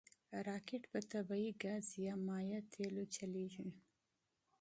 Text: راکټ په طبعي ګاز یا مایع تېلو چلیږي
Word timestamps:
راکټ 0.47 0.83
په 0.91 0.99
طبعي 1.11 1.49
ګاز 1.63 1.87
یا 2.05 2.13
مایع 2.27 2.59
تېلو 2.73 3.03
چلیږي 3.15 3.69